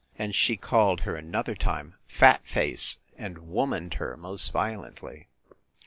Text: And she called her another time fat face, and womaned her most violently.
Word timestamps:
And 0.17 0.33
she 0.33 0.57
called 0.57 1.01
her 1.01 1.15
another 1.15 1.53
time 1.53 1.93
fat 2.07 2.43
face, 2.43 2.97
and 3.19 3.37
womaned 3.37 3.93
her 3.99 4.17
most 4.17 4.51
violently. 4.51 5.27